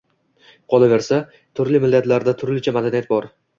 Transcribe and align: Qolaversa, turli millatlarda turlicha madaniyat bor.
Qolaversa, 0.73 1.19
turli 1.61 1.83
millatlarda 1.85 2.37
turlicha 2.43 2.77
madaniyat 2.81 3.15
bor. 3.15 3.33